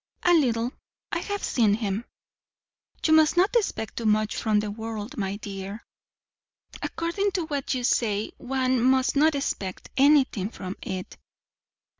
"A 0.23 0.33
little. 0.33 0.73
I 1.11 1.19
have 1.19 1.43
seen 1.43 1.75
him." 1.75 2.05
"You 3.05 3.13
must 3.13 3.37
not 3.37 3.55
expect 3.55 3.97
too 3.97 4.07
much 4.07 4.35
from 4.35 4.59
the 4.59 4.71
world, 4.71 5.15
my 5.15 5.35
dear." 5.35 5.85
"According 6.81 7.29
to 7.33 7.45
what 7.45 7.75
you 7.75 7.83
say, 7.83 8.31
one 8.39 8.81
must 8.83 9.15
not 9.15 9.35
expect 9.35 9.91
anything 9.97 10.49
from 10.49 10.75
it." 10.81 11.17